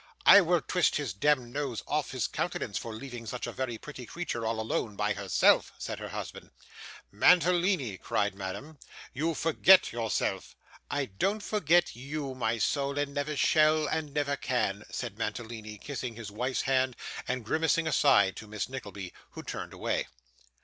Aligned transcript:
'I 0.25 0.41
will 0.41 0.61
twist 0.61 0.95
his 0.95 1.13
demd 1.13 1.49
nose 1.49 1.83
off 1.87 2.09
his 2.09 2.25
countenance 2.25 2.79
for 2.79 2.91
leaving 2.91 3.27
such 3.27 3.45
a 3.45 3.51
very 3.51 3.77
pretty 3.77 4.07
creature 4.07 4.47
all 4.47 4.59
alone 4.59 4.95
by 4.95 5.13
herself,' 5.13 5.71
said 5.77 5.99
her 5.99 6.09
husband. 6.09 6.49
'Mantalini,' 7.11 7.99
cried 7.99 8.33
Madame, 8.33 8.79
'you 9.13 9.35
forget 9.35 9.91
yourself.' 9.93 10.55
'I 10.89 11.05
don't 11.19 11.43
forget 11.43 11.95
you, 11.95 12.33
my 12.33 12.57
soul, 12.57 12.97
and 12.97 13.13
never 13.13 13.35
shall, 13.37 13.85
and 13.85 14.11
never 14.11 14.35
can,' 14.35 14.85
said 14.89 15.19
Mantalini, 15.19 15.77
kissing 15.77 16.15
his 16.15 16.31
wife's 16.31 16.63
hand, 16.63 16.95
and 17.27 17.45
grimacing 17.45 17.85
aside, 17.85 18.35
to 18.37 18.47
Miss 18.47 18.67
Nickleby, 18.67 19.13
who 19.33 19.43
turned 19.43 19.71
away. 19.71 20.07